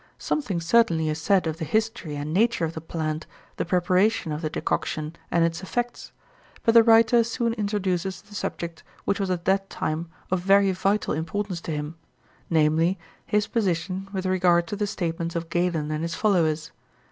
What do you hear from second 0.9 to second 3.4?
is said of the history and nature of the plant,